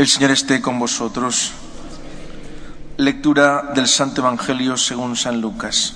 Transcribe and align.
El 0.00 0.08
Señor 0.08 0.30
esté 0.30 0.62
con 0.62 0.78
vosotros. 0.78 1.52
Lectura 2.96 3.70
del 3.74 3.86
Santo 3.86 4.22
Evangelio 4.22 4.78
según 4.78 5.14
San 5.14 5.42
Lucas. 5.42 5.94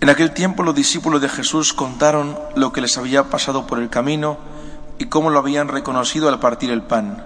En 0.00 0.08
aquel 0.08 0.32
tiempo 0.32 0.62
los 0.62 0.74
discípulos 0.74 1.20
de 1.20 1.28
Jesús 1.28 1.74
contaron 1.74 2.38
lo 2.56 2.72
que 2.72 2.80
les 2.80 2.96
había 2.96 3.24
pasado 3.24 3.66
por 3.66 3.78
el 3.78 3.90
camino 3.90 4.38
y 4.98 5.04
cómo 5.04 5.28
lo 5.28 5.38
habían 5.38 5.68
reconocido 5.68 6.30
al 6.30 6.40
partir 6.40 6.70
el 6.70 6.80
pan. 6.80 7.22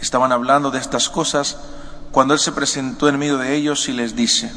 Estaban 0.00 0.32
hablando 0.32 0.70
de 0.70 0.78
estas 0.78 1.10
cosas 1.10 1.58
cuando 2.12 2.32
Él 2.32 2.40
se 2.40 2.52
presentó 2.52 3.10
en 3.10 3.18
medio 3.18 3.36
de 3.36 3.54
ellos 3.54 3.90
y 3.90 3.92
les 3.92 4.16
dice, 4.16 4.50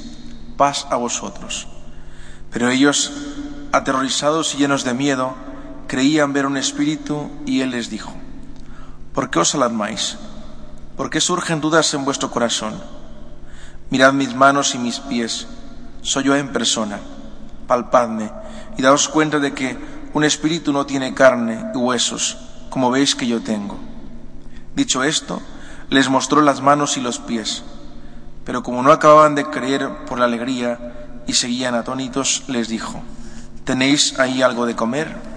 paz 0.55 0.87
a 0.91 0.95
vosotros. 0.95 1.67
Pero 2.51 2.69
ellos, 2.69 3.11
aterrorizados 3.73 4.55
y 4.55 4.59
llenos 4.59 4.85
de 4.85 4.93
miedo, 4.93 5.35
creían 5.87 6.33
ver 6.33 6.45
un 6.45 6.57
espíritu 6.57 7.29
y 7.45 7.61
él 7.61 7.71
les 7.71 7.89
dijo, 7.89 8.13
¿por 9.13 9.29
qué 9.29 9.39
os 9.39 9.55
alarmáis? 9.55 10.17
¿Por 10.95 11.09
qué 11.09 11.21
surgen 11.21 11.61
dudas 11.61 11.93
en 11.93 12.05
vuestro 12.05 12.29
corazón? 12.29 12.73
Mirad 13.89 14.13
mis 14.13 14.35
manos 14.35 14.75
y 14.75 14.79
mis 14.79 14.99
pies, 14.99 15.47
soy 16.01 16.25
yo 16.25 16.35
en 16.35 16.51
persona, 16.51 16.99
palpadme 17.67 18.31
y 18.77 18.81
daos 18.81 19.09
cuenta 19.09 19.39
de 19.39 19.53
que 19.53 19.77
un 20.13 20.23
espíritu 20.23 20.71
no 20.71 20.85
tiene 20.85 21.13
carne 21.13 21.71
y 21.73 21.77
huesos, 21.77 22.37
como 22.69 22.91
veis 22.91 23.15
que 23.15 23.27
yo 23.27 23.41
tengo. 23.41 23.77
Dicho 24.75 25.03
esto, 25.03 25.41
les 25.89 26.09
mostró 26.09 26.41
las 26.41 26.61
manos 26.61 26.97
y 26.97 27.01
los 27.01 27.19
pies, 27.19 27.63
pero 28.45 28.63
como 28.63 28.83
no 28.83 28.91
acababan 28.91 29.35
de 29.35 29.45
creer 29.45 30.05
por 30.05 30.19
la 30.19 30.25
alegría 30.25 31.23
y 31.27 31.33
seguían 31.33 31.75
atónitos, 31.75 32.43
les 32.47 32.67
dijo, 32.67 33.01
¿tenéis 33.63 34.19
ahí 34.19 34.41
algo 34.41 34.65
de 34.65 34.75
comer? 34.75 35.36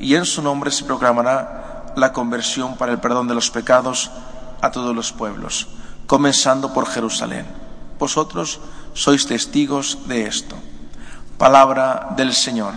y 0.00 0.14
en 0.14 0.24
su 0.24 0.42
nombre 0.42 0.70
se 0.70 0.84
proclamará 0.84 1.92
la 1.96 2.12
conversión 2.12 2.76
para 2.76 2.92
el 2.92 2.98
perdón 2.98 3.28
de 3.28 3.34
los 3.34 3.50
pecados 3.50 4.10
a 4.60 4.70
todos 4.70 4.94
los 4.96 5.12
pueblos, 5.12 5.68
comenzando 6.06 6.72
por 6.72 6.86
Jerusalén. 6.86 7.46
Vosotros 7.98 8.60
sois 8.94 9.26
testigos 9.26 10.08
de 10.08 10.26
esto. 10.26 10.56
Palabra 11.36 12.12
del 12.16 12.32
Señor. 12.32 12.72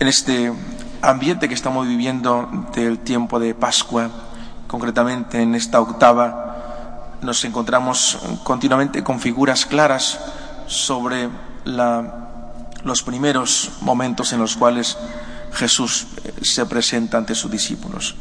En 0.00 0.06
este 0.06 0.52
ambiente 1.02 1.48
que 1.48 1.54
estamos 1.54 1.86
viviendo 1.86 2.68
del 2.74 2.98
tiempo 3.00 3.40
de 3.40 3.54
Pascua, 3.54 4.10
concretamente 4.66 5.42
en 5.42 5.54
esta 5.54 5.80
octava, 5.80 6.47
nos 7.22 7.44
encontramos 7.44 8.18
continuamente 8.44 9.02
con 9.02 9.20
figuras 9.20 9.66
claras 9.66 10.18
sobre 10.66 11.28
los 12.84 13.02
primeros 13.02 13.72
momentos 13.80 14.32
en 14.32 14.40
los 14.40 14.56
cuales 14.56 14.96
Jesús 15.52 16.06
eh, 16.24 16.32
se 16.42 16.66
presenta 16.66 17.18
ante 17.18 17.34
sus 17.34 17.50
discípulos. 17.50 18.14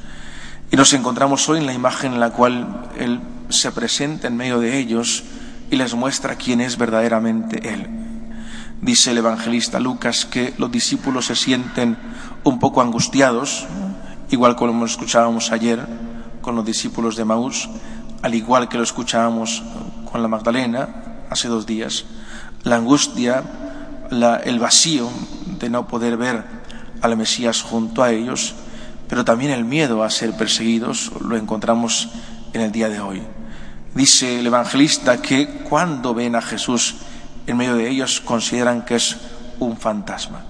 Y 0.72 0.76
nos 0.76 0.92
encontramos 0.94 1.48
hoy 1.48 1.60
en 1.60 1.66
la 1.66 1.74
imagen 1.74 2.14
en 2.14 2.20
la 2.20 2.32
cual 2.32 2.90
Él 2.98 3.22
se 3.50 3.72
presenta 3.72 4.28
en 4.28 4.36
medio 4.36 4.60
de 4.60 4.78
ellos 4.78 5.24
y 5.72 5.76
les 5.76 5.94
muestra 5.94 6.36
quién 6.36 6.62
es 6.62 6.78
verdaderamente 6.78 7.74
Él. 7.74 7.88
Dice 8.82 9.12
el 9.12 9.18
evangelista 9.20 9.80
Lucas 9.80 10.26
que 10.26 10.54
los 10.58 10.72
discípulos 10.72 11.26
se 11.26 11.36
sienten 11.36 11.98
un 12.44 12.60
poco 12.60 12.82
angustiados, 12.82 13.66
igual 14.30 14.56
como 14.56 14.86
escuchábamos 14.86 15.52
ayer 15.52 15.86
con 16.42 16.56
los 16.56 16.66
discípulos 16.66 17.16
de 17.16 17.26
Maús, 17.26 17.70
al 18.22 18.36
igual 18.36 18.70
que 18.70 18.78
lo 18.78 18.84
escuchábamos 18.84 19.64
con 20.12 20.22
la 20.22 20.28
Magdalena 20.28 20.90
hace 21.30 21.48
dos 21.48 21.66
días, 21.66 22.06
la 22.64 22.78
angustia, 22.78 23.44
el 24.44 24.60
vacío 24.60 25.10
de 25.60 25.70
no 25.70 25.88
poder 25.88 26.18
ver 26.18 26.44
al 27.02 27.18
Mesías 27.18 27.62
junto 27.62 28.04
a 28.04 28.12
ellos, 28.12 28.56
pero 29.08 29.24
también 29.24 29.52
el 29.52 29.66
miedo 29.66 30.04
a 30.04 30.10
ser 30.10 30.34
perseguidos, 30.34 31.12
lo 31.22 31.38
encontramos 31.38 32.10
en 32.54 32.62
el 32.62 32.72
día 32.72 32.90
de 32.90 33.00
hoy. 33.00 33.22
Dice 33.94 34.40
el 34.40 34.48
evangelista 34.48 35.22
que 35.22 35.48
cuando 35.70 36.14
ven 36.14 36.36
a 36.36 36.42
Jesús 36.42 36.96
en 37.48 37.58
medio 37.58 37.76
de 37.76 37.90
ellos 37.90 38.22
consideran 38.22 38.84
que 38.84 38.96
es 38.96 39.18
un 39.60 39.78
fantasma. 39.78 40.42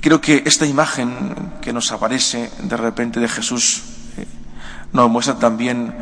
Creo 0.00 0.20
que 0.20 0.42
esta 0.46 0.66
imagen 0.66 1.52
que 1.60 1.72
nos 1.72 1.92
aparece 1.92 2.50
de 2.62 2.76
repente 2.76 3.20
de 3.20 3.28
Jesús 3.28 3.82
eh, 4.16 4.26
nos 4.92 5.10
muestra 5.10 5.38
también 5.38 5.94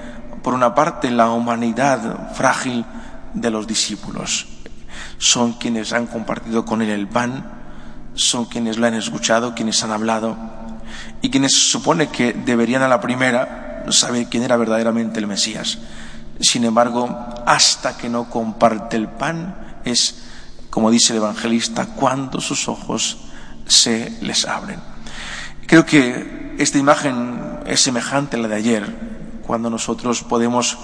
por 0.43 0.55
una 0.55 0.75
parte, 0.75 1.11
la 1.11 1.31
humanidad 1.31 2.33
frágil 2.35 2.85
de 3.35 3.51
los 3.51 3.67
discípulos. 3.67 4.47
Son 5.19 5.55
quienes 5.55 5.93
han 5.93 6.07
compartido 6.07 6.65
con 6.65 6.83
él 6.83 6.91
el 6.91 7.09
pan, 7.09 7.45
son 8.15 8.47
quienes 8.47 8.79
lo 8.79 8.87
han 8.87 8.95
escuchado, 8.95 9.55
quienes 9.55 9.83
han 9.83 9.93
hablado, 9.93 10.37
y 11.23 11.31
quienes 11.31 11.53
supone 11.55 12.09
que 12.09 12.33
deberían 12.33 12.83
a 12.83 12.89
la 12.89 13.01
primera 13.01 13.85
saber 13.91 14.27
quién 14.29 14.43
era 14.43 14.57
verdaderamente 14.57 15.21
el 15.21 15.27
Mesías. 15.27 15.79
Sin 16.41 16.65
embargo, 16.65 17.09
hasta 17.47 17.97
que 17.97 18.09
no 18.09 18.31
comparte 18.31 18.97
el 18.97 19.09
pan, 19.09 19.81
es, 19.85 20.23
como 20.71 20.91
dice 20.91 21.13
el 21.13 21.19
evangelista, 21.19 21.87
cuando 21.87 22.41
sus 22.41 22.69
ojos 22.69 23.19
se 23.67 24.19
les 24.21 24.47
abren. 24.47 24.81
Creo 25.67 25.85
que 25.85 26.55
esta 26.59 26.79
imagen 26.79 27.61
es 27.67 27.81
semejante 27.81 28.37
a 28.37 28.41
la 28.41 28.49
de 28.49 28.57
ayer, 28.57 29.08
cuando 29.49 29.71
nosotros 29.71 30.23
podemos 30.25 30.77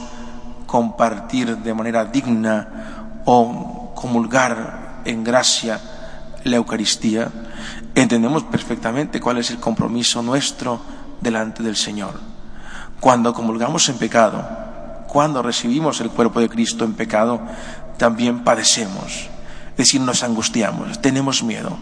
compartir 0.67 1.59
de 1.59 1.75
manera 1.75 2.07
digna 2.07 3.21
o 3.27 3.93
comulgar 3.95 5.03
en 5.05 5.23
gracia 5.23 5.79
la 6.45 6.57
Eucaristía, 6.57 7.29
entendemos 7.95 8.43
perfectamente 8.45 9.21
cuál 9.21 9.37
es 9.37 9.51
el 9.51 9.61
compromiso 9.61 10.23
nuestro 10.23 10.81
delante 11.21 11.63
del 11.63 11.77
Señor. 11.77 12.19
Cuando 13.01 13.35
comulgamos 13.35 13.87
en 13.91 13.99
pecado, 13.99 14.43
cuando 15.09 15.43
recibimos 15.43 16.01
el 16.01 16.09
cuerpo 16.09 16.41
de 16.41 16.49
Cristo 16.49 16.87
en 16.87 16.95
pecado, 16.95 17.43
también 17.99 18.45
padecemos. 18.45 19.29
Es 19.73 19.77
decir, 19.77 20.01
nos 20.01 20.23
angustiamos, 20.23 21.03
tenemos 21.03 21.43
miedo. 21.43 21.77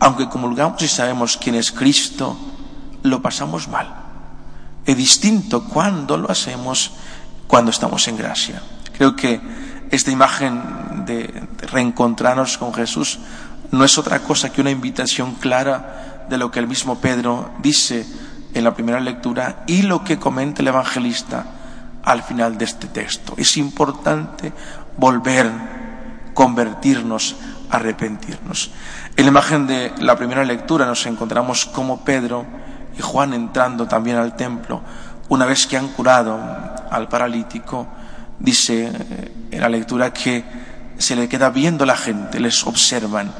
Aunque 0.00 0.30
comulgamos 0.30 0.80
y 0.80 0.88
sabemos 0.88 1.36
quién 1.36 1.56
es 1.56 1.70
Cristo, 1.70 2.38
lo 3.02 3.20
pasamos 3.20 3.68
mal 3.68 4.01
es 4.86 4.96
distinto 4.96 5.64
cuando 5.64 6.16
lo 6.16 6.30
hacemos 6.30 6.92
cuando 7.46 7.70
estamos 7.70 8.08
en 8.08 8.16
gracia. 8.16 8.62
Creo 8.96 9.14
que 9.14 9.40
esta 9.90 10.10
imagen 10.10 11.04
de 11.04 11.46
reencontrarnos 11.70 12.56
con 12.56 12.72
Jesús 12.72 13.18
no 13.70 13.84
es 13.84 13.98
otra 13.98 14.20
cosa 14.20 14.50
que 14.50 14.60
una 14.60 14.70
invitación 14.70 15.34
clara 15.34 16.26
de 16.28 16.38
lo 16.38 16.50
que 16.50 16.60
el 16.60 16.66
mismo 16.66 16.98
Pedro 16.98 17.50
dice 17.62 18.06
en 18.54 18.64
la 18.64 18.74
primera 18.74 19.00
lectura 19.00 19.64
y 19.66 19.82
lo 19.82 20.04
que 20.04 20.18
comenta 20.18 20.62
el 20.62 20.68
evangelista 20.68 21.44
al 22.02 22.22
final 22.22 22.58
de 22.58 22.64
este 22.64 22.88
texto. 22.88 23.34
Es 23.36 23.56
importante 23.56 24.52
volver, 24.96 25.50
convertirnos, 26.34 27.36
arrepentirnos. 27.70 28.70
En 29.16 29.24
la 29.26 29.30
imagen 29.30 29.66
de 29.66 29.92
la 29.98 30.16
primera 30.16 30.44
lectura 30.44 30.86
nos 30.86 31.06
encontramos 31.06 31.66
como 31.66 32.04
Pedro 32.04 32.46
y 32.96 33.02
Juan 33.02 33.34
entrando 33.34 33.86
también 33.86 34.16
al 34.16 34.36
templo, 34.36 34.82
una 35.28 35.46
vez 35.46 35.66
que 35.66 35.76
han 35.76 35.88
curado 35.88 36.38
al 36.90 37.08
paralítico, 37.08 37.86
Dice 38.42 38.86
eh, 38.86 39.32
en 39.52 39.60
la 39.60 39.68
lectura 39.68 40.12
que 40.12 40.44
se 40.98 41.14
le 41.14 41.28
queda 41.28 41.50
viendo 41.50 41.86
la 41.86 41.96
gente, 41.96 42.40
les 42.40 42.66
observan. 42.66 43.30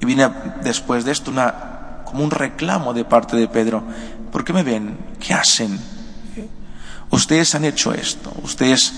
Y 0.00 0.04
viene 0.04 0.30
después 0.62 1.06
de 1.06 1.12
esto 1.12 1.30
una, 1.30 2.02
como 2.04 2.22
un 2.22 2.30
reclamo 2.30 2.92
de 2.92 3.06
parte 3.06 3.36
de 3.36 3.48
Pedro. 3.48 3.82
¿Por 4.30 4.44
qué 4.44 4.52
me 4.52 4.62
ven? 4.62 4.98
¿Qué 5.18 5.32
hacen? 5.32 5.80
Ustedes 7.10 7.54
han 7.54 7.64
hecho 7.64 7.94
esto. 7.94 8.30
Ustedes 8.42 8.92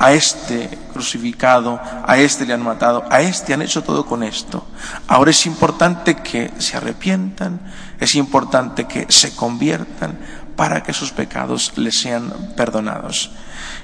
a 0.00 0.12
este 0.14 0.78
crucificado, 0.94 1.78
a 2.06 2.16
este 2.16 2.46
le 2.46 2.54
han 2.54 2.62
matado, 2.62 3.04
a 3.10 3.20
este 3.20 3.52
han 3.52 3.60
hecho 3.60 3.84
todo 3.84 4.06
con 4.06 4.22
esto. 4.22 4.66
Ahora 5.06 5.30
es 5.30 5.44
importante 5.44 6.16
que 6.16 6.50
se 6.56 6.78
arrepientan, 6.78 7.60
es 8.00 8.14
importante 8.14 8.86
que 8.86 9.04
se 9.10 9.36
conviertan 9.36 10.18
para 10.56 10.82
que 10.82 10.94
sus 10.94 11.12
pecados 11.12 11.74
les 11.76 12.00
sean 12.00 12.32
perdonados. 12.56 13.30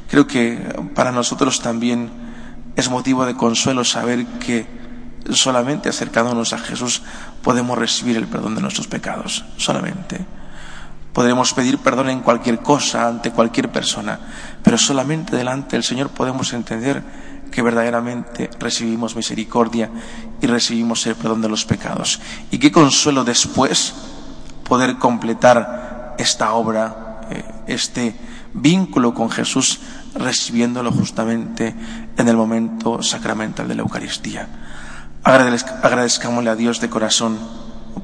Creo 0.09 0.27
que 0.27 0.57
para 0.95 1.13
nosotros 1.13 1.61
también 1.61 2.11
es 2.77 2.89
motivo 2.89 3.27
de 3.27 3.37
consuelo 3.37 3.85
saber 3.85 4.25
que 4.41 4.67
solamente 5.29 5.91
acercándonos 5.91 6.55
a 6.55 6.59
Jesús 6.59 7.03
podemos 7.43 7.77
recibir 7.77 8.17
el 8.17 8.27
perdón 8.27 8.55
de 8.55 8.63
nuestros 8.63 8.87
pecados, 8.87 9.45
solamente. 9.59 10.25
Podremos 11.17 11.55
pedir 11.55 11.79
perdón 11.79 12.11
en 12.11 12.21
cualquier 12.21 12.59
cosa, 12.59 13.09
ante 13.09 13.31
cualquier 13.31 13.73
persona, 13.73 14.21
pero 14.63 14.77
solamente 14.77 15.35
delante 15.35 15.75
del 15.75 15.83
Señor 15.83 16.11
podemos 16.11 16.53
entender 16.53 17.03
que 17.51 17.63
verdaderamente 17.63 18.51
recibimos 18.61 19.17
misericordia 19.17 19.89
y 20.43 20.47
recibimos 20.47 21.07
el 21.07 21.15
perdón 21.15 21.41
de 21.41 21.49
los 21.49 21.65
pecados. 21.65 22.21
Y 22.51 22.59
qué 22.59 22.71
consuelo 22.71 23.25
después 23.25 23.95
poder 24.69 24.99
completar 24.99 26.17
esta 26.19 26.53
obra, 26.53 27.23
eh, 27.31 27.45
este 27.67 28.15
vínculo 28.53 29.15
con 29.15 29.31
Jesús, 29.31 29.81
recibiéndolo 30.17 30.93
justamente 30.93 31.75
en 32.15 32.29
el 32.29 32.37
momento 32.37 33.03
sacramental 33.03 33.67
de 33.67 33.75
la 33.75 33.81
Eucaristía. 33.81 34.49
Agradezcámosle 35.25 36.51
a 36.51 36.57
Dios 36.57 36.79
de 36.83 36.91
corazón 36.91 37.39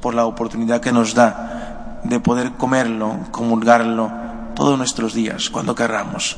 por 0.01 0.15
la 0.15 0.25
oportunidad 0.25 0.81
que 0.81 0.91
nos 0.91 1.13
da 1.13 1.52
de 2.03 2.19
poder 2.19 2.53
comerlo, 2.53 3.17
comulgarlo 3.31 4.11
todos 4.55 4.77
nuestros 4.77 5.13
días, 5.13 5.49
cuando 5.49 5.75
querramos, 5.75 6.37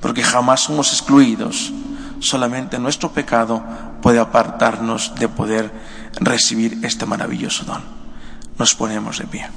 porque 0.00 0.22
jamás 0.22 0.60
somos 0.60 0.92
excluidos, 0.92 1.72
solamente 2.20 2.78
nuestro 2.78 3.12
pecado 3.12 3.62
puede 4.02 4.18
apartarnos 4.18 5.14
de 5.16 5.28
poder 5.28 5.72
recibir 6.20 6.78
este 6.82 7.06
maravilloso 7.06 7.64
don. 7.64 7.82
Nos 8.58 8.74
ponemos 8.74 9.18
de 9.18 9.26
pie. 9.26 9.48